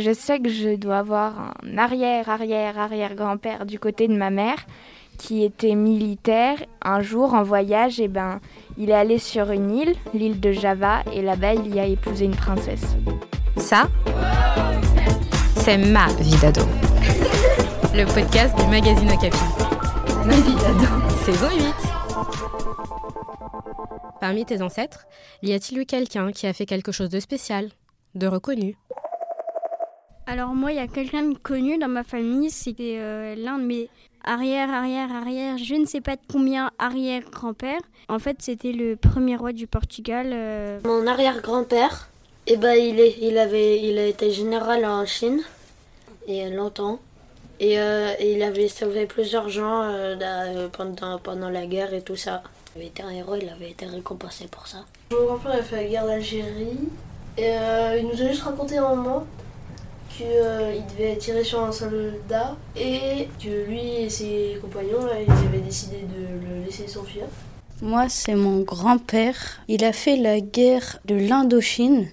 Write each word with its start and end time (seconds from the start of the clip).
Je 0.00 0.12
sais 0.12 0.38
que 0.38 0.48
je 0.48 0.76
dois 0.76 0.98
avoir 0.98 1.56
un 1.64 1.76
arrière, 1.76 2.28
arrière, 2.28 2.78
arrière 2.78 3.16
grand-père 3.16 3.66
du 3.66 3.80
côté 3.80 4.06
de 4.06 4.14
ma 4.14 4.30
mère 4.30 4.64
qui 5.18 5.42
était 5.42 5.74
militaire. 5.74 6.58
Un 6.82 7.00
jour, 7.00 7.34
en 7.34 7.42
voyage, 7.42 7.98
et 7.98 8.04
eh 8.04 8.08
ben, 8.08 8.38
il 8.76 8.90
est 8.90 8.94
allé 8.94 9.18
sur 9.18 9.50
une 9.50 9.72
île, 9.72 9.96
l'île 10.14 10.38
de 10.38 10.52
Java, 10.52 11.02
et 11.12 11.20
là-bas, 11.20 11.54
il 11.54 11.74
y 11.74 11.80
a 11.80 11.86
épousé 11.86 12.26
une 12.26 12.36
princesse. 12.36 12.96
Ça, 13.56 13.88
c'est 15.56 15.78
ma 15.78 16.06
vie 16.20 16.36
d'ado. 16.40 16.62
Le 17.92 18.04
podcast 18.04 18.56
du 18.56 18.66
magazine 18.68 19.10
Okapi. 19.10 19.36
Ma 20.24 20.34
vie 20.34 20.54
d'ado. 20.54 20.86
Saison 21.24 21.48
8. 21.50 21.74
Parmi 24.20 24.44
tes 24.44 24.62
ancêtres, 24.62 25.06
y 25.42 25.52
a-t-il 25.52 25.80
eu 25.80 25.86
quelqu'un 25.86 26.30
qui 26.30 26.46
a 26.46 26.52
fait 26.52 26.66
quelque 26.66 26.92
chose 26.92 27.08
de 27.08 27.18
spécial, 27.18 27.70
de 28.14 28.28
reconnu? 28.28 28.76
Alors 30.28 30.50
moi, 30.50 30.72
il 30.72 30.76
y 30.76 30.80
a 30.80 30.86
quelqu'un 30.86 31.22
de 31.22 31.38
connu 31.38 31.78
dans 31.78 31.88
ma 31.88 32.04
famille, 32.04 32.50
c'était 32.50 32.98
euh, 32.98 33.34
l'un 33.34 33.58
de 33.58 33.64
mes 33.64 33.88
arrière, 34.24 34.70
arrière, 34.70 35.10
arrière, 35.10 35.56
je 35.56 35.74
ne 35.74 35.86
sais 35.86 36.02
pas 36.02 36.16
de 36.16 36.20
combien 36.30 36.70
arrière-grand-père. 36.78 37.80
En 38.10 38.18
fait, 38.18 38.36
c'était 38.40 38.72
le 38.72 38.96
premier 38.96 39.36
roi 39.36 39.52
du 39.52 39.66
Portugal. 39.66 40.30
Euh. 40.34 40.80
Mon 40.84 41.06
arrière-grand-père, 41.06 42.10
eh 42.46 42.58
ben, 42.58 42.74
il, 42.74 43.00
est, 43.00 43.16
il, 43.22 43.38
avait, 43.38 43.80
il 43.80 43.98
a 43.98 44.04
été 44.04 44.30
général 44.30 44.84
en 44.84 45.06
Chine, 45.06 45.40
et 46.26 46.50
longtemps. 46.50 47.00
Et, 47.58 47.80
euh, 47.80 48.12
il 48.20 48.42
avait 48.42 48.68
sauvé 48.68 49.06
plusieurs 49.06 49.48
gens 49.48 49.90
pendant, 50.72 51.18
pendant 51.18 51.48
la 51.48 51.64
guerre 51.64 51.94
et 51.94 52.02
tout 52.02 52.16
ça. 52.16 52.42
Il 52.76 52.80
avait 52.80 52.88
été 52.88 53.02
un 53.02 53.10
héros, 53.10 53.36
il 53.36 53.48
avait 53.48 53.70
été 53.70 53.86
récompensé 53.86 54.46
pour 54.46 54.66
ça. 54.66 54.84
Mon 55.10 55.24
grand-père 55.24 55.52
a 55.52 55.62
fait 55.62 55.76
la 55.76 55.84
guerre 55.84 56.06
d'Algérie. 56.06 56.78
Et 57.38 57.54
il 57.98 58.06
nous 58.06 58.20
a 58.20 58.28
juste 58.28 58.42
raconté 58.42 58.76
un 58.76 58.94
moment 58.94 59.26
qu'il 60.18 60.26
euh, 60.30 60.72
devait 60.98 61.16
tirer 61.16 61.44
sur 61.44 61.62
un 61.62 61.70
soldat 61.70 62.56
et 62.76 63.28
que 63.42 63.68
lui 63.68 64.02
et 64.02 64.10
ses 64.10 64.58
compagnons 64.60 65.06
ils 65.26 65.46
avaient 65.46 65.64
décidé 65.64 65.98
de 65.98 66.46
le 66.46 66.64
laisser 66.64 66.88
s'enfuir. 66.88 67.24
Moi, 67.80 68.08
c'est 68.08 68.34
mon 68.34 68.60
grand-père. 68.60 69.60
Il 69.68 69.84
a 69.84 69.92
fait 69.92 70.16
la 70.16 70.40
guerre 70.40 70.98
de 71.04 71.14
l'Indochine 71.14 72.08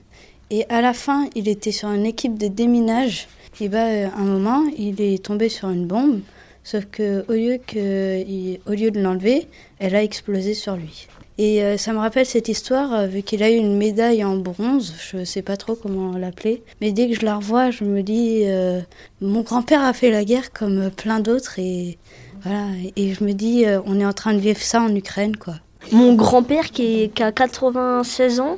et 0.52 0.66
à 0.70 0.82
la 0.82 0.94
fin, 0.94 1.28
il 1.34 1.48
était 1.48 1.72
sur 1.72 1.90
une 1.90 2.06
équipe 2.06 2.38
de 2.38 2.48
déminage. 2.48 3.28
Et 3.60 3.70
bah, 3.70 3.80
à 3.84 4.20
un 4.20 4.26
moment, 4.26 4.64
il 4.78 5.02
est 5.02 5.24
tombé 5.24 5.50
sur 5.50 5.70
une 5.70 5.88
bombe, 5.88 6.20
sauf 6.64 6.86
que 6.86 7.26
au 7.28 7.34
lieu, 7.34 7.58
que, 7.66 8.24
au 8.70 8.74
lieu 8.74 8.92
de 8.92 9.02
l'enlever, 9.02 9.48
elle 9.80 9.96
a 9.96 10.04
explosé 10.04 10.54
sur 10.54 10.76
lui. 10.76 11.08
Et 11.38 11.62
euh, 11.62 11.78
ça 11.78 11.92
me 11.92 11.98
rappelle 11.98 12.26
cette 12.26 12.48
histoire, 12.48 12.94
euh, 12.94 13.08
vu 13.08 13.22
qu'il 13.22 13.44
a 13.44 13.52
eu 13.52 13.56
une 13.56 13.76
médaille 13.76 14.24
en 14.24 14.38
bronze, 14.38 14.96
je 15.12 15.18
ne 15.18 15.26
sais 15.26 15.42
pas 15.42 15.58
trop 15.58 15.76
comment 15.76 16.18
l'appeler, 16.18 16.64
mais 16.80 16.94
dès 16.94 17.10
que 17.10 17.16
je 17.16 17.26
la 17.26 17.36
revois, 17.36 17.72
je 17.72 17.84
me 17.84 18.04
dis, 18.04 18.44
euh, 18.46 18.80
mon 19.20 19.42
grand-père 19.42 19.84
a 19.84 19.92
fait 19.92 20.12
la 20.12 20.24
guerre 20.24 20.54
comme 20.54 20.90
plein 20.92 21.20
d'autres, 21.20 21.60
et 21.60 21.98
voilà, 22.44 22.68
et 22.96 23.14
je 23.14 23.24
me 23.24 23.34
dis, 23.34 23.66
on 23.86 24.00
est 24.00 24.06
en 24.06 24.14
train 24.14 24.34
de 24.34 24.40
vivre 24.40 24.62
ça 24.62 24.82
en 24.82 24.96
Ukraine, 24.96 25.36
quoi. 25.36 25.56
Mon 25.92 26.16
grand-père 26.16 26.72
qui, 26.72 27.12
a 27.20 27.32
96 27.32 28.40
ans, 28.40 28.58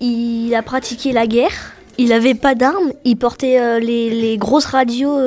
il 0.00 0.52
a 0.54 0.62
pratiqué 0.62 1.12
la 1.12 1.28
guerre, 1.28 1.74
il 1.96 2.08
n'avait 2.08 2.34
pas 2.34 2.54
d'armes, 2.56 2.92
il 3.04 3.16
portait 3.16 3.78
les, 3.80 4.36
grosses 4.36 4.64
radios 4.66 5.18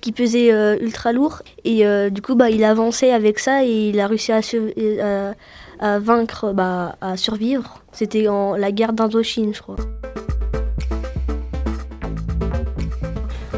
qui 0.00 0.10
pesaient 0.10 0.50
ultra 0.80 1.12
lourd, 1.12 1.42
et 1.64 1.84
du 2.10 2.22
coup, 2.22 2.34
bah, 2.34 2.50
il 2.50 2.64
avançait 2.64 3.12
avec 3.12 3.38
ça, 3.38 3.64
et 3.64 3.90
il 3.90 4.00
a 4.00 4.08
réussi 4.08 4.32
à... 4.32 4.40
à 4.40 5.34
à 5.78 5.98
vaincre, 5.98 6.52
bah, 6.52 6.96
à 7.00 7.16
survivre. 7.16 7.82
C'était 7.92 8.28
en 8.28 8.54
la 8.56 8.72
guerre 8.72 8.92
d'Indochine, 8.92 9.54
je 9.54 9.62
crois. 9.62 9.76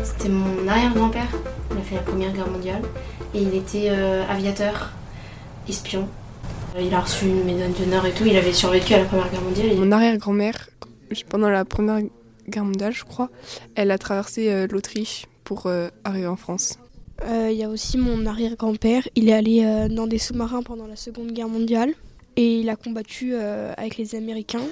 C'était 0.03 0.29
mon 0.29 0.67
arrière-grand-père. 0.69 1.29
Il 1.71 1.79
a 1.79 1.83
fait 1.83 1.95
la 1.95 2.01
Première 2.03 2.33
Guerre 2.33 2.51
mondiale. 2.51 2.83
Et 3.34 3.43
il 3.43 3.55
était 3.55 3.89
euh, 3.91 4.23
aviateur, 4.29 4.91
espion. 5.69 6.09
Il 6.79 6.93
a 6.94 7.00
reçu 7.00 7.27
une 7.27 7.44
médaille 7.44 7.72
d'honneur 7.72 8.05
et 8.06 8.12
tout. 8.12 8.25
Il 8.27 8.37
avait 8.37 8.53
survécu 8.53 8.94
à 8.94 8.99
la 8.99 9.05
Première 9.05 9.31
Guerre 9.31 9.43
mondiale. 9.43 9.77
Mon 9.77 9.93
arrière-grand-mère, 9.93 10.69
pendant 11.28 11.49
la 11.49 11.65
Première 11.65 12.00
Guerre 12.49 12.65
mondiale, 12.65 12.93
je 12.93 13.05
crois, 13.05 13.31
elle 13.75 13.91
a 13.91 13.99
traversé 13.99 14.50
euh, 14.50 14.67
l'Autriche 14.71 15.27
pour 15.44 15.67
euh, 15.67 15.88
arriver 16.05 16.27
en 16.27 16.37
France. 16.37 16.78
Il 17.27 17.53
y 17.53 17.62
a 17.62 17.69
aussi 17.69 17.97
mon 17.97 18.27
arrière-grand-père. 18.27 19.09
Il 19.15 19.28
est 19.28 19.33
allé 19.33 19.88
dans 19.88 20.06
des 20.06 20.19
sous-marins 20.19 20.62
pendant 20.62 20.87
la 20.87 20.97
Seconde 20.97 21.31
Guerre 21.33 21.49
mondiale 21.49 21.94
et 22.37 22.61
il 22.61 22.69
a 22.69 22.77
combattu 22.77 23.34
euh, 23.34 23.72
avec 23.77 23.97
les 23.97 24.15
Américains. 24.15 24.67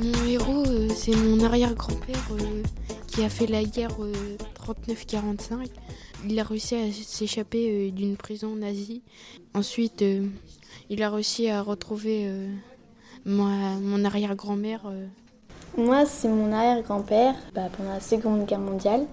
Mon 0.00 0.24
héros, 0.28 0.64
euh, 0.66 0.88
c'est 0.94 1.14
mon 1.14 1.40
arrière-grand-père 1.44 2.28
euh, 2.32 2.62
qui 3.06 3.22
a 3.22 3.28
fait 3.28 3.46
la 3.46 3.62
guerre 3.62 3.96
39-45. 4.66 5.68
Il 6.28 6.38
a 6.38 6.42
réussi 6.42 6.74
à 6.74 6.90
s'échapper 6.92 7.90
d'une 7.90 8.16
prison 8.16 8.56
nazie. 8.56 9.02
Ensuite, 9.54 10.04
il 10.88 11.02
a 11.02 11.10
réussi 11.10 11.48
à 11.48 11.62
retrouver 11.62 12.30
mon 13.26 14.04
arrière-grand-mère. 14.04 14.82
Moi, 15.76 16.06
c'est 16.06 16.28
mon 16.28 16.52
arrière-grand-père 16.52 17.34
bah, 17.54 17.68
pendant 17.76 17.90
la 17.90 18.00
Seconde 18.00 18.46
Guerre 18.46 18.60
mondiale. 18.60 19.06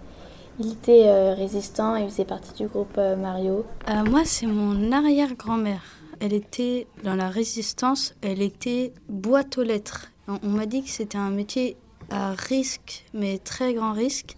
Il 0.61 0.73
était 0.73 1.07
euh, 1.07 1.33
résistant 1.35 1.95
il 1.95 2.09
faisait 2.09 2.25
partie 2.25 2.53
du 2.53 2.67
groupe 2.67 2.97
euh, 2.97 3.15
Mario. 3.15 3.65
Euh, 3.87 4.03
moi, 4.03 4.23
c'est 4.25 4.45
mon 4.45 4.91
arrière-grand-mère. 4.91 5.81
Elle 6.19 6.33
était 6.33 6.85
dans 7.03 7.15
la 7.15 7.29
résistance, 7.29 8.13
elle 8.21 8.41
était 8.41 8.91
boîte 9.07 9.57
aux 9.57 9.63
lettres. 9.63 10.11
On, 10.27 10.49
m'a 10.49 10.65
dit 10.65 10.83
que 10.83 10.89
c'était 10.89 11.17
un 11.17 11.29
métier 11.29 11.77
à 12.09 12.33
risque, 12.33 13.05
mais 13.13 13.37
très 13.37 13.73
grand 13.73 13.93
risque, 13.93 14.35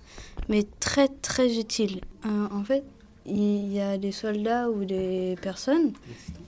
mais 0.48 0.64
très 0.80 1.08
très 1.08 1.58
utile. 1.58 2.02
en 2.24 2.64
fait, 2.64 2.84
il 3.26 3.74
y 3.74 3.82
a 3.82 3.98
des 3.98 4.12
soldats 4.12 4.70
ou 4.70 4.86
des 4.86 5.36
personnes 5.42 5.92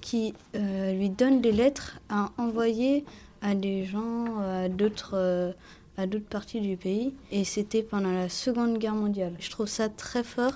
qui 0.01 0.35
lui 0.53 1.09
donnent 1.09 1.41
des 1.41 1.51
lettres 1.51 1.99
à 2.09 2.29
envoyer 2.37 3.03
à 3.41 3.55
des 3.55 3.85
gens, 3.85 4.39
à 4.39 4.69
d'autres 4.69 5.55
à 5.97 6.07
d'autres 6.07 6.25
parties 6.25 6.61
du 6.61 6.77
pays. 6.77 7.13
Et 7.31 7.43
c'était 7.43 7.83
pendant 7.83 8.11
la 8.11 8.29
Seconde 8.29 8.77
Guerre 8.77 8.95
mondiale. 8.95 9.33
Je 9.39 9.49
trouve 9.49 9.67
ça 9.67 9.89
très 9.89 10.23
fort 10.23 10.53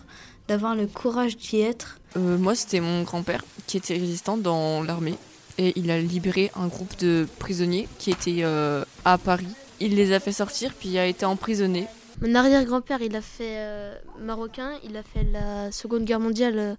d'avoir 0.48 0.76
le 0.76 0.88
courage 0.88 1.38
d'y 1.38 1.62
être. 1.62 2.00
Euh, 2.16 2.38
moi, 2.38 2.56
c'était 2.56 2.80
mon 2.80 3.04
grand-père 3.04 3.44
qui 3.68 3.78
était 3.78 3.96
résistant 3.96 4.38
dans 4.38 4.84
l'armée. 4.84 5.16
Et 5.58 5.74
il 5.76 5.90
a 5.92 6.00
libéré 6.00 6.52
un 6.56 6.68
groupe 6.68 6.98
de 7.00 7.28
prisonniers 7.40 7.88
qui 7.98 8.12
étaient 8.12 8.44
euh, 8.44 8.84
à 9.06 9.18
Paris. 9.18 9.48
Il 9.80 9.96
les 9.96 10.14
a 10.14 10.20
fait 10.20 10.32
sortir, 10.32 10.74
puis 10.74 10.90
il 10.90 10.98
a 10.98 11.06
été 11.06 11.26
emprisonné. 11.26 11.88
Mon 12.22 12.34
arrière-grand-père, 12.34 13.02
il 13.02 13.16
a 13.16 13.22
fait 13.22 13.58
euh, 13.58 13.96
marocain, 14.20 14.72
il 14.84 14.98
a 14.98 15.04
fait 15.04 15.24
la 15.32 15.72
Seconde 15.72 16.06
Guerre 16.06 16.20
mondiale 16.20 16.78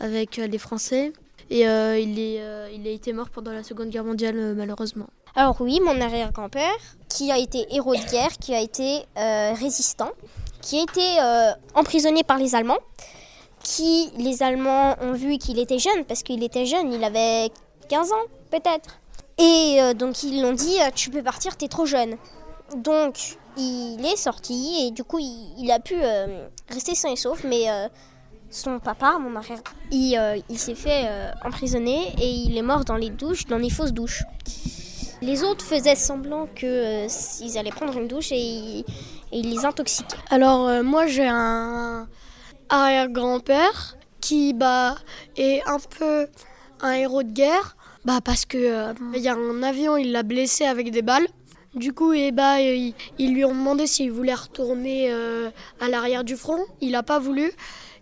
avec 0.00 0.36
les 0.36 0.58
Français. 0.58 1.12
Et 1.50 1.62
il, 1.62 2.18
est, 2.18 2.40
il 2.74 2.86
a 2.86 2.90
été 2.90 3.12
mort 3.12 3.28
pendant 3.28 3.52
la 3.52 3.64
Seconde 3.64 3.90
Guerre 3.90 4.04
mondiale, 4.04 4.54
malheureusement. 4.56 5.08
Alors 5.36 5.56
oui, 5.60 5.80
mon 5.84 6.00
arrière-grand-père, 6.00 6.76
qui 7.08 7.30
a 7.30 7.38
été 7.38 7.66
héros 7.72 7.94
de 7.94 8.10
guerre, 8.10 8.32
qui 8.40 8.52
a 8.54 8.60
été 8.60 9.04
euh, 9.16 9.52
résistant, 9.54 10.10
qui 10.60 10.78
a 10.78 10.82
été 10.82 11.20
euh, 11.20 11.52
emprisonné 11.74 12.24
par 12.24 12.36
les 12.36 12.54
Allemands, 12.56 12.78
qui 13.62 14.10
les 14.18 14.42
Allemands 14.42 14.96
ont 15.00 15.12
vu 15.12 15.38
qu'il 15.38 15.58
était 15.60 15.78
jeune, 15.78 16.04
parce 16.04 16.24
qu'il 16.24 16.42
était 16.42 16.66
jeune, 16.66 16.92
il 16.92 17.04
avait 17.04 17.50
15 17.88 18.12
ans 18.12 18.26
peut-être. 18.50 18.98
Et 19.38 19.76
euh, 19.80 19.94
donc 19.94 20.24
ils 20.24 20.42
l'ont 20.42 20.52
dit, 20.52 20.76
tu 20.96 21.10
peux 21.10 21.22
partir, 21.22 21.56
t'es 21.56 21.68
trop 21.68 21.86
jeune. 21.86 22.16
Donc 22.76 23.38
il 23.56 24.04
est 24.04 24.16
sorti 24.16 24.86
et 24.86 24.90
du 24.90 25.04
coup 25.04 25.18
il, 25.20 25.70
a 25.70 25.78
pu 25.78 25.96
rester 26.68 26.94
sain 26.94 27.10
et 27.10 27.16
sauf, 27.16 27.44
mais 27.44 27.66
son 28.48 28.78
papa, 28.78 29.18
mon 29.18 29.34
arrière, 29.36 29.58
il, 29.90 30.42
il 30.48 30.58
s'est 30.58 30.74
fait 30.76 31.08
emprisonner 31.44 32.14
et 32.20 32.28
il 32.28 32.56
est 32.56 32.62
mort 32.62 32.84
dans 32.84 32.96
les 32.96 33.10
douches, 33.10 33.46
dans 33.46 33.58
les 33.58 33.70
fausses 33.70 33.92
douches. 33.92 34.22
Les 35.22 35.42
autres 35.42 35.64
faisaient 35.64 35.96
semblant 35.96 36.46
qu'ils 36.46 36.68
euh, 36.68 37.08
allaient 37.56 37.70
prendre 37.70 37.98
une 37.98 38.08
douche 38.08 38.32
et, 38.32 38.84
ils 39.32 39.50
les 39.50 39.64
intoxiquaient. 39.64 40.16
Alors 40.30 40.66
euh, 40.66 40.82
moi 40.82 41.06
j'ai 41.06 41.28
un 41.28 42.08
arrière-grand-père 42.68 43.96
qui 44.20 44.54
bah, 44.54 44.96
est 45.36 45.62
un 45.66 45.78
peu 45.78 46.26
un 46.80 46.92
héros 46.92 47.22
de 47.22 47.32
guerre 47.32 47.76
bah, 48.04 48.20
parce 48.24 48.46
que 48.46 48.56
euh, 48.58 48.92
y 49.14 49.28
a 49.28 49.34
un 49.34 49.62
avion, 49.62 49.96
il 49.96 50.12
l'a 50.12 50.22
blessé 50.22 50.64
avec 50.64 50.90
des 50.90 51.02
balles. 51.02 51.26
Du 51.74 51.92
coup, 51.92 52.12
et 52.12 52.28
eh 52.28 52.32
bah, 52.32 52.60
ils, 52.60 52.94
lui 53.18 53.44
ont 53.44 53.54
demandé 53.54 53.86
s'il 53.86 54.10
voulait 54.10 54.34
retourner 54.34 55.12
à 55.80 55.88
l'arrière 55.88 56.24
du 56.24 56.34
front. 56.34 56.58
Il 56.80 56.92
n'a 56.92 57.04
pas 57.04 57.20
voulu. 57.20 57.52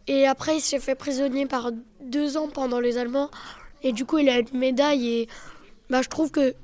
Et 0.07 0.27
après, 0.27 0.57
il 0.57 0.63
s'est 0.63 0.81
fait 0.81 0.95
prisonnier 0.95 1.45
par 1.45 1.71
deux 2.01 2.39
ans 2.39 2.49
pendant 2.49 2.81
les 2.81 2.97
Allemands. 2.97 3.31
Et 3.83 3.93
du 3.93 4.07
coup, 4.07 4.17
il 4.17 4.31
a 4.31 4.39
une 4.39 4.59
médaille. 4.59 5.09
Et 5.09 5.29
bah, 5.91 6.01
je 6.01 6.09
trouve 6.09 6.31
que 6.31 6.55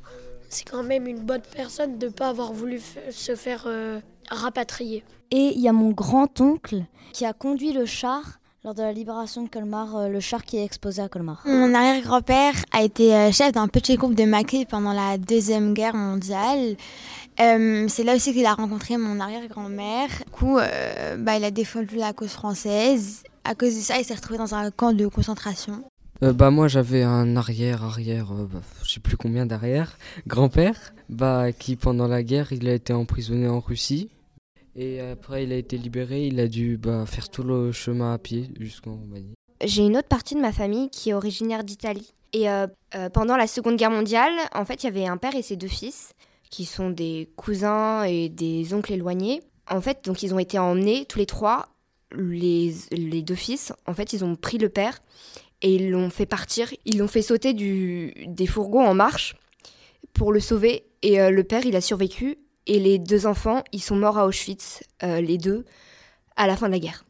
c'est 0.48 0.68
quand 0.68 0.82
même 0.82 1.06
une 1.06 1.20
bonne 1.20 1.42
personne 1.54 1.98
de 1.98 2.06
ne 2.06 2.12
pas 2.12 2.28
avoir 2.28 2.52
voulu 2.52 2.80
se 3.10 3.34
faire 3.34 3.64
euh, 3.66 4.00
rapatrier. 4.30 5.04
Et 5.30 5.52
il 5.54 5.60
y 5.60 5.68
a 5.68 5.72
mon 5.72 5.90
grand-oncle 5.90 6.84
qui 7.12 7.24
a 7.24 7.32
conduit 7.32 7.72
le 7.72 7.86
char 7.86 8.40
lors 8.64 8.74
de 8.74 8.82
la 8.82 8.92
libération 8.92 9.42
de 9.42 9.48
Colmar, 9.48 10.08
le 10.08 10.20
char 10.20 10.44
qui 10.44 10.56
est 10.56 10.64
exposé 10.64 11.02
à 11.02 11.08
Colmar. 11.08 11.42
Mon 11.44 11.74
arrière-grand-père 11.74 12.54
a 12.72 12.82
été 12.82 13.30
chef 13.30 13.52
d'un 13.52 13.68
petit 13.68 13.96
groupe 13.96 14.14
de 14.14 14.24
maquis 14.24 14.64
pendant 14.64 14.94
la 14.94 15.18
Deuxième 15.18 15.74
Guerre 15.74 15.94
mondiale. 15.94 16.76
c'est 17.36 18.04
là 18.04 18.14
aussi 18.14 18.32
qu'il 18.32 18.46
a 18.46 18.54
rencontré 18.54 18.96
mon 18.96 19.20
arrière-grand-mère. 19.20 20.08
Du 20.08 20.30
coup, 20.30 20.56
bah, 20.56 21.36
il 21.36 21.44
a 21.44 21.50
défendu 21.50 21.96
la 21.96 22.14
cause 22.14 22.30
française. 22.30 23.22
À 23.44 23.54
cause 23.54 23.76
de 23.76 23.80
ça, 23.80 23.98
il 23.98 24.04
s'est 24.06 24.14
retrouvé 24.14 24.38
dans 24.38 24.54
un 24.54 24.70
camp 24.70 24.94
de 24.94 25.06
concentration. 25.08 25.84
Bah 26.20 26.50
moi 26.50 26.68
j'avais 26.68 27.02
un 27.02 27.36
arrière 27.36 27.82
arrière 27.82 28.32
bah, 28.32 28.60
je 28.82 28.92
sais 28.92 29.00
plus 29.00 29.16
combien 29.16 29.46
d'arrière 29.46 29.98
grand-père 30.26 30.94
bah 31.08 31.52
qui 31.52 31.76
pendant 31.76 32.06
la 32.06 32.22
guerre 32.22 32.52
il 32.52 32.68
a 32.68 32.74
été 32.74 32.92
emprisonné 32.92 33.48
en 33.48 33.60
Russie 33.60 34.10
et 34.76 35.00
après, 35.00 35.44
il 35.44 35.52
a 35.52 35.56
été 35.56 35.78
libéré, 35.78 36.26
il 36.26 36.40
a 36.40 36.48
dû 36.48 36.76
bah, 36.76 37.04
faire 37.06 37.28
tout 37.28 37.42
le 37.42 37.70
chemin 37.72 38.12
à 38.12 38.18
pied 38.18 38.50
jusqu'en 38.58 38.96
Roumanie. 38.96 39.34
J'ai 39.64 39.82
une 39.82 39.96
autre 39.96 40.08
partie 40.08 40.34
de 40.34 40.40
ma 40.40 40.52
famille 40.52 40.90
qui 40.90 41.10
est 41.10 41.14
originaire 41.14 41.62
d'Italie. 41.62 42.12
Et 42.32 42.50
euh, 42.50 42.66
euh, 42.96 43.08
pendant 43.08 43.36
la 43.36 43.46
Seconde 43.46 43.76
Guerre 43.76 43.92
mondiale, 43.92 44.32
en 44.52 44.64
fait, 44.64 44.82
il 44.82 44.86
y 44.86 44.88
avait 44.88 45.06
un 45.06 45.16
père 45.16 45.36
et 45.36 45.42
ses 45.42 45.54
deux 45.54 45.68
fils, 45.68 46.12
qui 46.50 46.64
sont 46.64 46.90
des 46.90 47.30
cousins 47.36 48.02
et 48.02 48.28
des 48.28 48.74
oncles 48.74 48.94
éloignés. 48.94 49.42
En 49.70 49.80
fait, 49.80 50.04
donc 50.04 50.22
ils 50.22 50.34
ont 50.34 50.40
été 50.40 50.58
emmenés 50.58 51.06
tous 51.06 51.20
les 51.20 51.26
trois, 51.26 51.68
les, 52.10 52.74
les 52.90 53.22
deux 53.22 53.36
fils. 53.36 53.72
En 53.86 53.94
fait, 53.94 54.12
ils 54.12 54.24
ont 54.24 54.34
pris 54.34 54.58
le 54.58 54.68
père 54.68 55.00
et 55.64 55.74
ils 55.74 55.90
l'ont 55.90 56.10
fait 56.10 56.26
partir. 56.26 56.72
Ils 56.84 56.98
l'ont 56.98 57.08
fait 57.08 57.22
sauter 57.22 57.54
du, 57.54 58.12
des 58.26 58.46
fourgons 58.46 58.86
en 58.86 58.94
marche 58.94 59.34
pour 60.12 60.30
le 60.30 60.38
sauver. 60.38 60.84
Et 61.02 61.20
euh, 61.20 61.30
le 61.30 61.42
père, 61.42 61.64
il 61.64 61.74
a 61.74 61.80
survécu 61.80 62.36
et 62.66 62.78
les 62.78 62.98
deux 62.98 63.26
enfants, 63.26 63.64
ils 63.72 63.82
sont 63.82 63.96
morts 63.96 64.18
à 64.18 64.26
Auschwitz, 64.26 64.82
euh, 65.02 65.20
les 65.20 65.38
deux, 65.38 65.64
à 66.36 66.46
la 66.46 66.56
fin 66.56 66.66
de 66.66 66.72
la 66.72 66.78
guerre. 66.78 67.04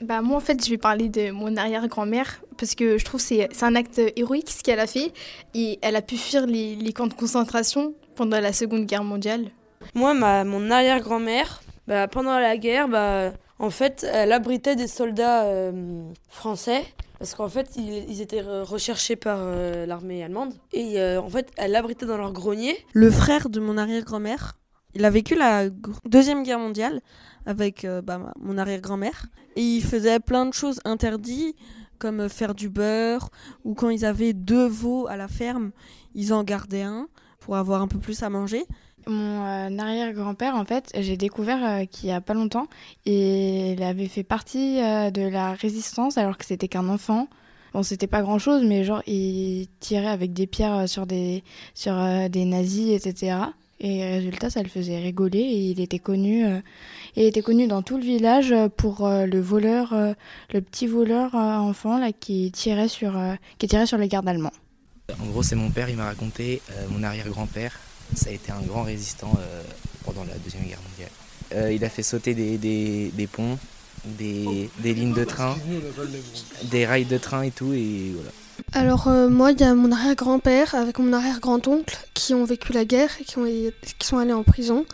Bah 0.00 0.22
moi 0.22 0.38
en 0.38 0.40
fait 0.40 0.64
je 0.64 0.70
vais 0.70 0.78
parler 0.78 1.10
de 1.10 1.30
mon 1.30 1.58
arrière-grand-mère 1.58 2.40
parce 2.56 2.74
que 2.74 2.96
je 2.96 3.04
trouve 3.04 3.20
c'est 3.20 3.50
c'est 3.52 3.66
un 3.66 3.74
acte 3.74 4.00
héroïque 4.16 4.48
ce 4.48 4.62
qu'elle 4.62 4.80
a 4.80 4.86
fait 4.86 5.12
et 5.52 5.78
elle 5.82 5.94
a 5.94 6.00
pu 6.00 6.16
fuir 6.16 6.46
les, 6.46 6.74
les, 6.74 6.92
camps 6.94 7.06
de 7.06 7.12
concentration 7.12 7.92
pendant 8.14 8.40
la 8.40 8.54
Seconde 8.54 8.86
Guerre 8.86 9.04
mondiale. 9.04 9.50
Moi 9.94 10.14
ma, 10.14 10.44
mon 10.44 10.70
arrière-grand-mère 10.70 11.62
bah, 11.86 12.08
pendant 12.08 12.38
la 12.38 12.56
guerre 12.56 12.88
bah 12.88 13.34
en 13.60 13.70
fait 13.70 14.04
elle 14.10 14.32
abritait 14.32 14.74
des 14.74 14.88
soldats 14.88 15.44
euh, 15.44 16.02
français 16.28 16.82
parce 17.18 17.34
qu'en 17.34 17.48
fait 17.48 17.76
ils, 17.76 18.20
étaient 18.20 18.40
recherchés 18.40 19.14
par 19.14 19.38
euh, 19.40 19.86
l'armée 19.86 20.24
allemande 20.24 20.54
et 20.72 21.00
euh, 21.00 21.20
en 21.20 21.28
fait 21.28 21.50
elle 21.56 21.76
abritait 21.76 22.06
dans 22.06 22.16
leur 22.16 22.32
grenier. 22.32 22.76
Le 22.94 23.10
frère 23.10 23.48
de 23.50 23.60
mon 23.60 23.76
arrière-grand-mère 23.76 24.56
il 24.94 25.04
a 25.04 25.10
vécu 25.10 25.36
la 25.36 25.68
Deuxième 26.04 26.42
Guerre 26.42 26.58
mondiale 26.58 27.00
avec 27.46 27.86
bah, 28.04 28.32
mon 28.40 28.58
arrière-grand-mère. 28.58 29.26
Et 29.54 29.62
il 29.62 29.84
faisait 29.84 30.18
plein 30.18 30.46
de 30.46 30.52
choses 30.52 30.80
interdites, 30.84 31.56
comme 32.00 32.28
faire 32.28 32.56
du 32.56 32.68
beurre, 32.68 33.30
ou 33.64 33.74
quand 33.74 33.88
ils 33.90 34.04
avaient 34.04 34.32
deux 34.32 34.66
veaux 34.66 35.06
à 35.06 35.16
la 35.16 35.28
ferme, 35.28 35.70
ils 36.16 36.32
en 36.32 36.42
gardaient 36.42 36.82
un 36.82 37.06
pour 37.38 37.54
avoir 37.54 37.82
un 37.82 37.86
peu 37.86 37.98
plus 38.00 38.24
à 38.24 38.30
manger. 38.30 38.66
Mon 39.06 39.46
euh, 39.46 39.78
arrière-grand-père, 39.78 40.54
en 40.54 40.64
fait, 40.64 40.90
j'ai 40.98 41.16
découvert 41.16 41.64
euh, 41.64 41.84
qu'il 41.84 42.08
n'y 42.08 42.14
a 42.14 42.20
pas 42.20 42.34
longtemps, 42.34 42.66
il 43.06 43.82
avait 43.82 44.08
fait 44.08 44.22
partie 44.22 44.76
de 44.78 45.28
la 45.28 45.54
résistance 45.54 46.18
alors 46.18 46.36
que 46.36 46.44
c'était 46.44 46.68
qu'un 46.68 46.88
enfant. 46.88 47.28
Bon, 47.72 47.82
c'était 47.82 48.08
pas 48.08 48.22
grand 48.22 48.38
chose, 48.38 48.64
mais 48.64 48.84
genre, 48.84 49.02
il 49.06 49.68
tirait 49.78 50.08
avec 50.08 50.32
des 50.32 50.46
pierres 50.46 50.88
sur 50.88 51.06
des, 51.06 51.44
sur, 51.74 51.94
des 52.28 52.44
nazis, 52.44 52.90
etc. 52.90 53.50
Et 53.82 54.04
résultat, 54.04 54.50
ça 54.50 54.62
le 54.62 54.68
faisait 54.68 54.98
rigoler 54.98 55.38
et 55.38 55.70
il 55.70 55.80
était 55.80 55.98
connu, 55.98 56.44
euh, 56.44 56.60
il 57.16 57.24
était 57.24 57.40
connu 57.40 57.66
dans 57.66 57.80
tout 57.80 57.96
le 57.96 58.02
village 58.02 58.54
pour 58.76 59.06
euh, 59.06 59.24
le 59.24 59.40
voleur, 59.40 59.94
euh, 59.94 60.12
le 60.52 60.60
petit 60.60 60.86
voleur 60.86 61.34
enfant 61.34 61.98
là 61.98 62.12
qui 62.12 62.52
tirait 62.52 62.88
sur, 62.88 63.18
qui 63.56 63.68
tirait 63.68 63.86
sur 63.86 63.96
les 63.96 64.08
gardes 64.08 64.28
allemands. 64.28 64.52
En 65.18 65.26
gros, 65.26 65.42
c'est 65.42 65.56
mon 65.56 65.70
père, 65.70 65.88
il 65.88 65.96
m'a 65.96 66.04
raconté, 66.04 66.60
mon 66.90 67.02
arrière-grand-père, 67.02 67.80
ça 68.14 68.30
a 68.30 68.32
été 68.32 68.52
un 68.52 68.62
grand 68.62 68.82
résistant 68.82 69.32
pendant 70.04 70.24
la 70.24 70.34
deuxième 70.38 70.64
guerre 70.64 70.78
mondiale. 70.90 71.72
il 71.72 71.84
a 71.84 71.88
fait 71.88 72.02
sauter 72.02 72.34
des, 72.34 72.58
des, 72.58 73.10
des 73.14 73.26
ponts, 73.26 73.58
des, 74.04 74.70
des 74.78 74.94
lignes 74.94 75.14
de 75.14 75.24
train, 75.24 75.56
des 76.64 76.86
rails 76.86 77.04
de 77.04 77.18
train 77.18 77.42
et 77.42 77.50
tout, 77.50 77.72
et 77.72 78.12
voilà. 78.14 78.30
Alors 78.72 79.08
euh, 79.08 79.28
moi, 79.28 79.52
il 79.52 79.60
y 79.60 79.64
a 79.64 79.74
mon 79.74 79.90
arrière-grand-père 79.90 80.74
avec 80.74 80.98
mon 80.98 81.12
arrière-grand-oncle 81.12 81.98
qui 82.14 82.34
ont 82.34 82.44
vécu 82.44 82.72
la 82.72 82.84
guerre 82.84 83.10
et 83.20 83.24
qui, 83.24 83.38
ont, 83.38 83.46
qui 83.46 84.06
sont 84.06 84.18
allés 84.18 84.32
en 84.32 84.42
prison. 84.42 84.84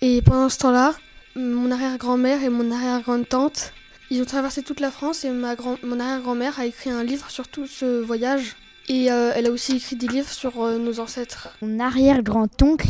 Et 0.00 0.22
pendant 0.22 0.48
ce 0.48 0.58
temps-là, 0.58 0.94
mon 1.36 1.70
arrière-grand-mère 1.70 2.42
et 2.42 2.48
mon 2.48 2.70
arrière-grande-tante, 2.70 3.72
ils 4.10 4.20
ont 4.20 4.26
traversé 4.26 4.62
toute 4.62 4.80
la 4.80 4.90
France 4.90 5.24
et 5.24 5.30
ma 5.30 5.54
grand 5.54 5.76
mon 5.82 5.98
arrière-grand-mère 5.98 6.58
a 6.58 6.66
écrit 6.66 6.90
un 6.90 7.04
livre 7.04 7.30
sur 7.30 7.48
tout 7.48 7.66
ce 7.66 8.00
voyage. 8.02 8.56
Et 8.88 9.10
euh, 9.10 9.32
elle 9.34 9.46
a 9.46 9.50
aussi 9.50 9.76
écrit 9.76 9.96
des 9.96 10.08
livres 10.08 10.30
sur 10.30 10.62
euh, 10.62 10.78
nos 10.78 11.00
ancêtres. 11.00 11.48
Mon 11.62 11.80
arrière-grand-oncle, 11.80 12.88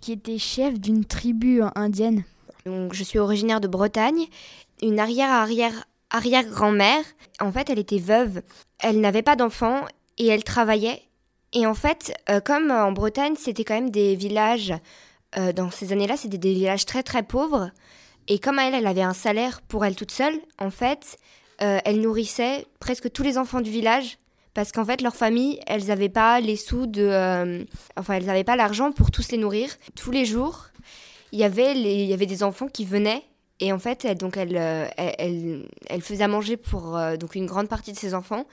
qui 0.00 0.12
était 0.12 0.38
chef 0.38 0.78
d'une 0.78 1.04
tribu 1.04 1.62
indienne. 1.74 2.24
Donc, 2.66 2.94
je 2.94 3.02
suis 3.02 3.18
originaire 3.18 3.60
de 3.60 3.68
Bretagne. 3.68 4.26
Une 4.82 4.98
arrière-arrière 4.98 5.84
arrière-grand-mère. 6.12 7.04
En 7.40 7.50
fait, 7.50 7.70
elle 7.70 7.78
était 7.78 7.98
veuve. 7.98 8.42
Elle 8.78 9.00
n'avait 9.00 9.22
pas 9.22 9.36
d'enfants 9.36 9.84
et 10.18 10.28
elle 10.28 10.44
travaillait. 10.44 11.02
Et 11.52 11.66
en 11.66 11.74
fait, 11.74 12.14
euh, 12.30 12.40
comme 12.40 12.70
en 12.70 12.92
Bretagne, 12.92 13.34
c'était 13.36 13.64
quand 13.64 13.74
même 13.74 13.90
des 13.90 14.14
villages, 14.14 14.72
euh, 15.36 15.52
dans 15.52 15.70
ces 15.70 15.92
années-là, 15.92 16.16
c'était 16.16 16.38
des 16.38 16.54
villages 16.54 16.86
très 16.86 17.02
très 17.02 17.22
pauvres. 17.22 17.70
Et 18.28 18.38
comme 18.38 18.58
elle, 18.58 18.74
elle 18.74 18.86
avait 18.86 19.02
un 19.02 19.14
salaire 19.14 19.60
pour 19.62 19.84
elle 19.84 19.96
toute 19.96 20.12
seule, 20.12 20.38
en 20.58 20.70
fait, 20.70 21.18
euh, 21.60 21.78
elle 21.84 22.00
nourrissait 22.00 22.66
presque 22.78 23.10
tous 23.12 23.22
les 23.22 23.36
enfants 23.36 23.60
du 23.60 23.70
village. 23.70 24.18
Parce 24.54 24.72
qu'en 24.72 24.84
fait, 24.84 25.00
leur 25.00 25.16
famille, 25.16 25.60
elles 25.66 25.86
n'avaient 25.86 26.08
pas 26.08 26.40
les 26.40 26.56
sous 26.56 26.86
de. 26.86 27.64
enfin, 27.96 28.14
elles 28.14 28.26
n'avaient 28.26 28.44
pas 28.44 28.56
l'argent 28.56 28.92
pour 28.92 29.10
tous 29.10 29.30
les 29.30 29.38
nourrir. 29.38 29.70
Tous 29.94 30.10
les 30.10 30.24
jours, 30.24 30.66
il 31.32 31.38
y 31.38 31.44
avait, 31.44 31.74
les, 31.74 32.02
il 32.02 32.08
y 32.08 32.12
avait 32.12 32.26
des 32.26 32.42
enfants 32.42 32.68
qui 32.68 32.84
venaient 32.84 33.22
et 33.62 33.72
en 33.72 33.78
fait, 33.78 34.04
elle, 34.04 34.18
donc 34.18 34.36
elle, 34.36 34.56
euh, 34.56 34.88
elle, 34.98 36.02
faisait 36.02 36.26
manger 36.26 36.56
pour 36.56 36.96
euh, 36.96 37.16
donc 37.16 37.36
une 37.36 37.46
grande 37.46 37.68
partie 37.68 37.92
de 37.92 37.96
ses 37.96 38.12
enfants. 38.12 38.44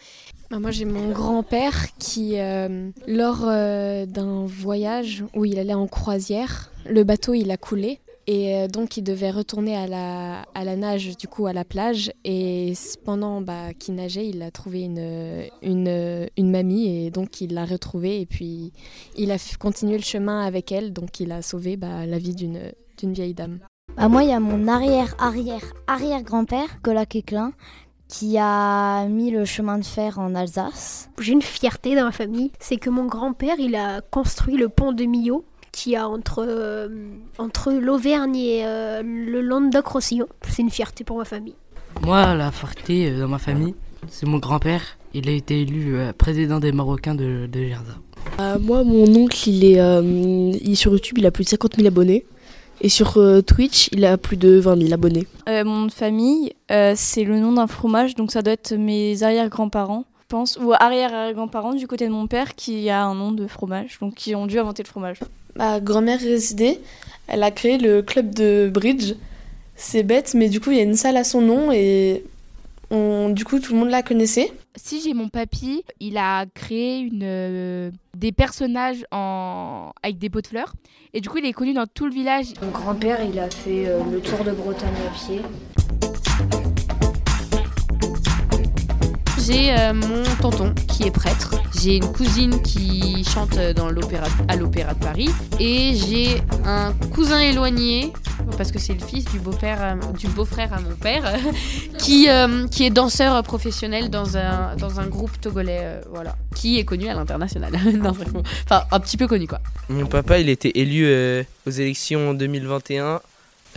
Bah, 0.51 0.59
moi, 0.59 0.69
j'ai 0.69 0.85
mon 0.85 1.11
grand-père 1.11 1.87
qui, 1.97 2.39
euh, 2.39 2.91
lors 3.07 3.39
d'un 3.41 4.45
voyage 4.45 5.23
où 5.33 5.45
il 5.45 5.57
allait 5.57 5.73
en 5.73 5.87
croisière, 5.87 6.71
le 6.87 7.03
bateau 7.03 7.33
il 7.33 7.49
a 7.49 7.57
coulé. 7.57 8.01
Et 8.31 8.67
donc, 8.67 8.95
il 8.95 9.01
devait 9.01 9.31
retourner 9.31 9.75
à 9.75 9.87
la, 9.87 10.43
à 10.53 10.63
la 10.63 10.75
nage, 10.75 11.17
du 11.17 11.27
coup, 11.27 11.47
à 11.47 11.53
la 11.53 11.65
plage. 11.65 12.11
Et 12.23 12.73
pendant 13.03 13.41
bah, 13.41 13.73
qu'il 13.73 13.95
nageait, 13.95 14.27
il 14.27 14.43
a 14.43 14.51
trouvé 14.51 14.83
une, 14.83 15.49
une, 15.63 16.29
une 16.37 16.51
mamie. 16.51 17.05
Et 17.05 17.09
donc, 17.09 17.41
il 17.41 17.55
l'a 17.55 17.65
retrouvée. 17.65 18.21
Et 18.21 18.27
puis, 18.27 18.71
il 19.17 19.31
a 19.31 19.37
continué 19.59 19.97
le 19.97 20.03
chemin 20.03 20.41
avec 20.41 20.71
elle. 20.71 20.93
Donc, 20.93 21.19
il 21.19 21.31
a 21.31 21.41
sauvé 21.41 21.75
bah, 21.75 22.05
la 22.05 22.19
vie 22.19 22.35
d'une 22.35 22.71
vieille 23.01 23.33
dame. 23.33 23.61
Bah 23.97 24.09
moi, 24.09 24.23
il 24.23 24.29
y 24.29 24.33
a 24.33 24.39
mon 24.39 24.67
arrière-arrière-arrière-grand-père, 24.67 26.83
Cola 26.83 27.07
Quéclin, 27.07 27.53
qui 28.07 28.37
a 28.37 29.07
mis 29.07 29.31
le 29.31 29.43
chemin 29.43 29.79
de 29.79 29.85
fer 29.85 30.19
en 30.19 30.35
Alsace. 30.35 31.09
J'ai 31.19 31.33
une 31.33 31.41
fierté 31.41 31.95
dans 31.95 32.03
ma 32.03 32.11
famille, 32.11 32.51
c'est 32.59 32.77
que 32.77 32.91
mon 32.91 33.07
grand-père, 33.07 33.59
il 33.59 33.75
a 33.75 34.01
construit 34.01 34.55
le 34.55 34.69
pont 34.69 34.91
de 34.91 35.05
Millau, 35.05 35.45
qui 35.79 35.95
a 35.95 36.09
entre, 36.09 36.45
euh, 36.45 36.89
entre 37.37 37.71
l'Auvergne 37.71 38.35
et 38.35 38.65
euh, 38.65 39.01
le 39.01 39.41
Languedoc-Roussillon. 39.41 40.27
C'est 40.47 40.61
une 40.61 40.69
fierté 40.69 41.05
pour 41.05 41.17
ma 41.17 41.25
famille. 41.25 41.55
Moi, 42.01 42.35
la 42.35 42.51
fierté 42.51 43.09
euh, 43.09 43.21
dans 43.21 43.29
ma 43.29 43.39
famille, 43.39 43.75
c'est 44.09 44.25
mon 44.25 44.39
grand-père. 44.39 44.81
Il 45.13 45.29
a 45.29 45.31
été 45.31 45.61
élu 45.61 45.97
président 46.17 46.59
des 46.59 46.71
Marocains 46.71 47.15
de, 47.15 47.47
de 47.51 47.63
Gerza. 47.63 48.59
moi, 48.59 48.83
mon 48.83 49.07
oncle, 49.15 49.49
il 49.49 49.63
est, 49.63 49.79
il 49.79 50.71
est 50.71 50.75
sur 50.75 50.91
YouTube, 50.91 51.17
il 51.17 51.25
a 51.25 51.31
plus 51.31 51.45
de 51.45 51.49
50 51.49 51.77
000 51.77 51.87
abonnés. 51.87 52.25
Et 52.81 52.89
sur 52.89 53.17
euh, 53.17 53.41
Twitch, 53.41 53.89
il 53.91 54.05
a 54.05 54.17
plus 54.17 54.37
de 54.37 54.57
20 54.59 54.81
000 54.81 54.93
abonnés. 54.93 55.27
Euh, 55.47 55.63
mon 55.65 55.77
nom 55.77 55.85
de 55.87 55.91
famille, 55.91 56.53
euh, 56.71 56.93
c'est 56.95 57.23
le 57.23 57.39
nom 57.39 57.53
d'un 57.53 57.67
fromage, 57.67 58.15
donc 58.15 58.31
ça 58.31 58.41
doit 58.41 58.53
être 58.53 58.73
mes 58.73 59.23
arrière-grands-parents, 59.23 60.05
je 60.21 60.25
pense, 60.27 60.57
ou 60.61 60.73
arrière-arrière-grands-parents 60.73 61.73
du 61.73 61.87
côté 61.87 62.07
de 62.07 62.11
mon 62.11 62.27
père 62.27 62.55
qui 62.55 62.89
a 62.89 63.03
un 63.03 63.15
nom 63.15 63.31
de 63.31 63.47
fromage, 63.47 63.97
donc 63.99 64.15
qui 64.15 64.33
ont 64.35 64.47
dû 64.47 64.59
inventer 64.59 64.83
le 64.83 64.87
fromage. 64.87 65.19
Ma 65.55 65.79
grand-mère 65.79 66.19
résidait, 66.19 66.79
elle 67.27 67.43
a 67.43 67.51
créé 67.51 67.77
le 67.77 68.01
club 68.01 68.33
de 68.33 68.69
bridge. 68.73 69.13
C'est 69.75 70.03
bête, 70.03 70.33
mais 70.33 70.49
du 70.49 70.59
coup, 70.59 70.71
il 70.71 70.77
y 70.77 70.81
a 70.81 70.83
une 70.83 70.95
salle 70.95 71.17
à 71.17 71.23
son 71.23 71.41
nom 71.41 71.71
et 71.71 72.23
on, 72.91 73.29
du 73.29 73.45
coup, 73.45 73.59
tout 73.59 73.73
le 73.73 73.79
monde 73.79 73.89
la 73.89 74.03
connaissait. 74.03 74.51
Si 74.75 75.01
j'ai 75.01 75.13
mon 75.13 75.29
papy, 75.29 75.83
il 75.99 76.17
a 76.17 76.45
créé 76.53 76.99
une, 76.99 77.21
euh, 77.23 77.91
des 78.15 78.31
personnages 78.31 79.05
en, 79.11 79.91
avec 80.01 80.17
des 80.17 80.29
pots 80.29 80.41
de 80.41 80.47
fleurs. 80.47 80.73
Et 81.13 81.21
du 81.21 81.29
coup, 81.29 81.37
il 81.37 81.45
est 81.45 81.53
connu 81.53 81.73
dans 81.73 81.85
tout 81.87 82.05
le 82.05 82.11
village. 82.11 82.47
Mon 82.61 82.71
grand-père, 82.71 83.19
il 83.23 83.39
a 83.39 83.49
fait 83.49 83.87
euh, 83.87 83.99
le 84.11 84.19
tour 84.21 84.43
de 84.43 84.51
Bretagne 84.51 84.89
à 85.07 85.13
pied. 85.13 85.41
J'ai 89.49 89.71
euh, 89.71 89.93
mon 89.93 90.23
tonton 90.39 90.75
qui 90.87 91.07
est 91.07 91.11
prêtre. 91.11 91.55
J'ai 91.81 91.95
une 91.95 92.11
cousine 92.11 92.61
qui 92.61 93.23
chante 93.23 93.57
à 93.57 93.73
l'Opéra 94.55 94.93
de 94.93 94.99
Paris. 94.99 95.29
Et 95.59 95.95
j'ai 95.95 96.43
un 96.65 96.93
cousin 97.15 97.39
éloigné 97.39 98.13
parce 98.57 98.71
que 98.71 98.77
c'est 98.77 98.93
le 98.93 98.99
fils 98.99 99.25
du 99.25 99.39
beau-père, 99.39 99.97
du 100.19 100.27
beau-frère 100.27 100.71
à 100.71 100.79
mon 100.79 100.95
père, 100.95 101.33
qui, 101.97 102.27
qui 102.69 102.85
est 102.85 102.89
danseur 102.91 103.41
professionnel 103.41 104.11
dans 104.11 104.37
un, 104.37 104.75
dans 104.75 104.99
un 104.99 105.07
groupe 105.07 105.41
togolais, 105.41 105.99
voilà, 106.13 106.35
qui 106.55 106.77
est 106.77 106.85
connu 106.85 107.07
à 107.07 107.15
l'international. 107.15 107.73
enfin, 108.05 108.83
un 108.91 108.99
petit 108.99 109.17
peu 109.17 109.27
connu, 109.27 109.47
quoi. 109.47 109.61
Mon 109.89 110.05
papa, 110.05 110.37
il 110.37 110.49
était 110.49 110.73
élu 110.75 111.05
aux 111.65 111.71
élections 111.71 112.29
en 112.29 112.33
2021 112.35 113.19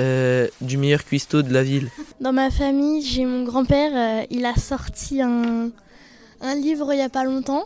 euh, 0.01 0.49
du 0.63 0.79
meilleur 0.79 1.05
cuistot 1.05 1.43
de 1.43 1.53
la 1.53 1.63
ville 1.63 1.91
Dans 2.21 2.33
ma 2.33 2.51
famille, 2.51 3.03
j'ai 3.03 3.27
mon 3.27 3.45
grand-père, 3.45 3.91
euh, 3.95 4.27
il 4.31 4.47
a 4.47 4.55
sorti 4.55 5.21
un, 5.21 5.71
un 6.41 6.55
livre 6.55 6.93
il 6.93 6.97
n'y 6.97 7.03
a 7.03 7.11
pas 7.11 7.25
longtemps. 7.25 7.65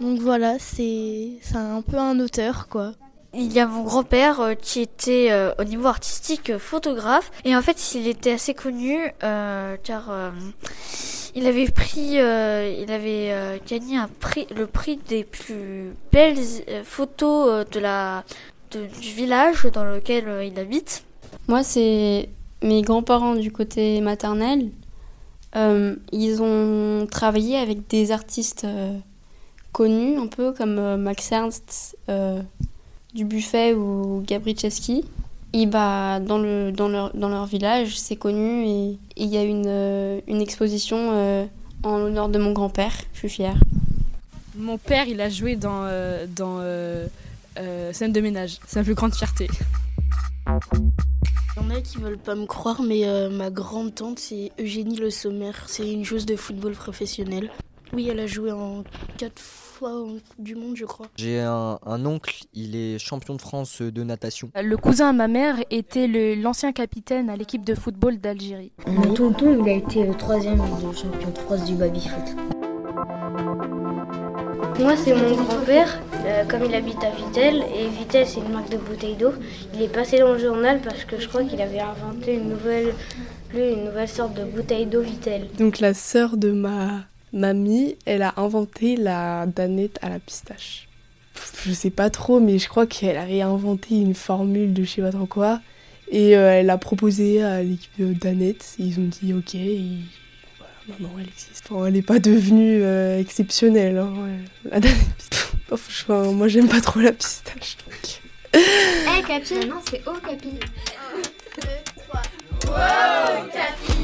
Donc 0.00 0.18
voilà, 0.18 0.58
c'est 0.58 1.38
un 1.54 1.82
peu 1.82 1.96
un 1.96 2.18
auteur 2.18 2.66
quoi. 2.68 2.92
Il 3.32 3.52
y 3.52 3.60
a 3.60 3.66
mon 3.66 3.84
grand-père 3.84 4.40
euh, 4.40 4.54
qui 4.54 4.80
était 4.80 5.30
au 5.58 5.64
niveau 5.64 5.86
artistique 5.86 6.58
photographe 6.58 7.30
et 7.44 7.54
en 7.54 7.62
fait 7.62 7.94
il 7.94 8.08
était 8.08 8.32
assez 8.32 8.54
connu 8.54 8.98
car 9.20 10.32
il 11.36 11.46
avait 11.46 11.70
pris, 11.70 12.14
il 12.14 12.90
avait 12.90 13.60
gagné 13.68 13.96
un 13.96 14.08
prix, 14.08 14.48
le 14.56 14.66
prix 14.66 14.98
des 15.08 15.22
plus 15.22 15.94
belles 16.10 16.38
photos 16.82 17.64
de 17.70 17.78
la, 17.78 18.24
du 18.72 19.12
village 19.14 19.66
dans 19.72 19.84
lequel 19.84 20.42
il 20.44 20.58
habite. 20.58 21.04
Moi, 21.48 21.62
c'est 21.62 22.28
mes 22.62 22.82
grands-parents 22.82 23.34
du 23.34 23.50
côté 23.50 24.00
maternel. 24.00 24.70
Euh, 25.56 25.96
ils 26.12 26.40
ont 26.42 27.06
travaillé 27.10 27.56
avec 27.56 27.88
des 27.88 28.12
artistes 28.12 28.64
euh, 28.64 28.96
connus, 29.72 30.16
un 30.16 30.28
peu 30.28 30.52
comme 30.52 30.78
euh, 30.78 30.96
Max 30.96 31.32
Ernst 31.32 31.96
du 33.14 33.24
Buffet 33.24 33.74
ou 33.74 34.22
Gabrichewski. 34.24 35.04
Et 35.52 35.66
bah, 35.66 36.20
dans, 36.20 36.38
le, 36.38 36.70
dans, 36.70 36.88
leur, 36.88 37.12
dans 37.16 37.28
leur 37.28 37.46
village, 37.46 37.98
c'est 37.98 38.14
connu 38.14 38.64
et 38.66 38.98
il 39.16 39.26
y 39.26 39.36
a 39.36 39.42
une, 39.42 40.22
une 40.28 40.40
exposition 40.40 41.48
en 41.82 41.98
l'honneur 41.98 42.28
de 42.28 42.38
mon 42.38 42.52
grand-père. 42.52 42.92
Je 43.14 43.18
suis 43.18 43.28
fière. 43.28 43.56
Mon 44.56 44.78
père, 44.78 45.08
il 45.08 45.20
a 45.20 45.28
joué 45.28 45.56
dans, 45.56 45.88
dans 46.36 46.62
scène 47.92 48.12
de 48.12 48.20
ménage. 48.20 48.58
C'est 48.68 48.78
ma 48.78 48.84
plus 48.84 48.94
grande 48.94 49.12
fierté. 49.12 49.48
Il 51.56 51.62
y 51.62 51.66
en 51.66 51.70
a 51.70 51.80
qui 51.80 51.98
veulent 51.98 52.18
pas 52.18 52.34
me 52.34 52.46
croire, 52.46 52.82
mais 52.82 53.06
euh, 53.06 53.28
ma 53.28 53.50
grande 53.50 53.94
tante, 53.94 54.18
c'est 54.18 54.52
Eugénie 54.60 54.96
Le 54.96 55.10
Sommer. 55.10 55.52
C'est 55.66 55.90
une 55.90 56.04
joueuse 56.04 56.26
de 56.26 56.36
football 56.36 56.72
professionnelle. 56.72 57.50
Oui, 57.92 58.08
elle 58.08 58.20
a 58.20 58.26
joué 58.26 58.52
en 58.52 58.84
quatre 59.18 59.40
fois 59.40 60.06
du 60.38 60.54
monde, 60.54 60.76
je 60.76 60.84
crois. 60.84 61.06
J'ai 61.16 61.40
un, 61.40 61.78
oncle, 62.06 62.44
il 62.54 62.76
est 62.76 62.98
champion 62.98 63.34
de 63.34 63.40
France 63.40 63.82
de 63.82 64.02
natation. 64.04 64.50
Le 64.54 64.76
cousin 64.76 65.08
à 65.08 65.12
ma 65.12 65.26
mère 65.26 65.56
était 65.70 66.06
l'ancien 66.36 66.72
capitaine 66.72 67.28
à 67.28 67.36
l'équipe 67.36 67.64
de 67.64 67.74
football 67.74 68.18
d'Algérie. 68.18 68.72
Mon 68.86 69.12
tonton, 69.12 69.64
il 69.64 69.68
a 69.68 69.72
été 69.72 70.04
le 70.04 70.14
troisième 70.14 70.58
champion 70.94 71.30
de 71.30 71.38
France 71.38 71.64
du 71.64 71.74
baby-foot. 71.74 72.59
Moi, 74.80 74.96
c'est 74.96 75.14
mon 75.14 75.34
grand-père, 75.34 76.00
euh, 76.24 76.44
comme 76.46 76.64
il 76.64 76.74
habite 76.74 77.04
à 77.04 77.10
Vitel, 77.10 77.56
et 77.56 77.86
Vitel, 77.98 78.26
c'est 78.26 78.40
une 78.40 78.48
marque 78.50 78.70
de 78.70 78.78
bouteilles 78.78 79.14
d'eau. 79.14 79.32
Il 79.74 79.82
est 79.82 79.92
passé 79.92 80.18
dans 80.18 80.32
le 80.32 80.38
journal 80.38 80.80
parce 80.82 81.04
que 81.04 81.20
je 81.20 81.28
crois 81.28 81.44
qu'il 81.44 81.60
avait 81.60 81.80
inventé 81.80 82.34
une 82.36 82.48
nouvelle, 82.48 82.94
une 83.54 84.06
sorte 84.06 84.34
de 84.34 84.44
bouteille 84.44 84.86
d'eau 84.86 85.02
Vitel. 85.02 85.48
Donc, 85.58 85.80
la 85.80 85.92
sœur 85.92 86.38
de 86.38 86.50
ma 86.50 87.04
mamie, 87.34 87.96
elle 88.06 88.22
a 88.22 88.32
inventé 88.38 88.96
la 88.96 89.44
danette 89.46 89.98
à 90.00 90.08
la 90.08 90.18
pistache. 90.18 90.88
Je 91.62 91.72
sais 91.72 91.90
pas 91.90 92.08
trop, 92.08 92.40
mais 92.40 92.58
je 92.58 92.68
crois 92.68 92.86
qu'elle 92.86 93.18
a 93.18 93.24
réinventé 93.24 93.96
une 93.96 94.14
formule 94.14 94.72
de 94.72 94.82
je 94.82 94.90
sais 94.90 95.02
pas 95.02 95.12
trop 95.12 95.26
quoi. 95.26 95.60
Et 96.10 96.36
euh, 96.36 96.52
elle 96.52 96.70
a 96.70 96.78
proposé 96.78 97.42
à 97.42 97.62
l'équipe 97.62 97.92
de 97.98 98.12
Danette. 98.14 98.74
Ils 98.78 98.98
ont 98.98 99.08
dit 99.08 99.32
ok. 99.32 99.56
Non, 100.98 101.10
elle 101.18 101.28
existe. 101.28 101.68
elle 101.86 101.92
n'est 101.92 102.02
pas 102.02 102.18
devenue 102.18 102.82
euh, 102.82 103.18
exceptionnelle. 103.18 103.98
Hein, 103.98 104.80
Franchement, 105.76 106.32
moi, 106.32 106.48
j'aime 106.48 106.68
pas 106.68 106.80
trop 106.80 107.00
la 107.00 107.12
pistache. 107.12 107.76
Donc... 107.86 108.20
Eh, 108.54 109.22
Capi 109.22 109.66
Non, 109.68 109.76
c'est 109.88 110.02
O, 110.06 110.12
Capi. 110.14 110.48
1, 110.48 111.20
2, 111.62 111.68
3. 112.08 112.22
Wow, 112.66 113.48
Capi 113.52 114.00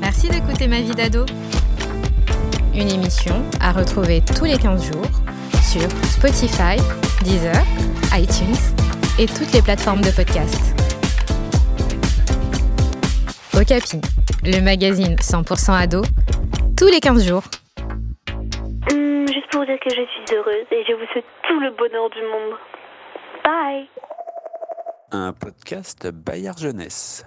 Merci 0.00 0.28
d'écouter 0.28 0.68
Ma 0.68 0.80
vie 0.80 0.94
d'ado. 0.94 1.26
Une 2.74 2.90
émission 2.90 3.42
à 3.60 3.72
retrouver 3.72 4.22
tous 4.36 4.44
les 4.44 4.56
15 4.58 4.84
jours 4.86 5.10
sur 5.62 5.88
Spotify, 6.10 6.76
Deezer, 7.24 7.62
iTunes 8.12 8.56
et 9.18 9.26
toutes 9.26 9.52
les 9.52 9.62
plateformes 9.62 10.02
de 10.02 10.10
podcast. 10.10 10.60
Okapi, 13.54 14.00
le 14.46 14.60
magazine 14.60 15.16
100% 15.16 15.72
ado, 15.72 16.02
tous 16.78 16.86
les 16.86 17.00
15 17.00 17.26
jours. 17.26 17.42
Hum, 18.92 19.26
juste 19.26 19.48
pour 19.50 19.60
vous 19.60 19.66
dire 19.66 19.78
que 19.80 19.90
je 19.90 19.94
suis 19.94 20.36
heureuse 20.36 20.66
et 20.70 20.84
je 20.88 20.92
vous 20.92 21.06
souhaite 21.12 21.24
tout 21.48 21.58
le 21.58 21.70
bonheur 21.76 22.08
du 22.10 22.22
monde. 22.22 22.56
Bye 23.44 23.88
Un 25.10 25.32
podcast 25.32 26.08
Bayard 26.12 26.58
Jeunesse. 26.58 27.26